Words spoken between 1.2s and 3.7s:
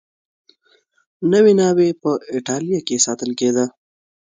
نوې ناوې په اېټالیا کې ساتل کېده.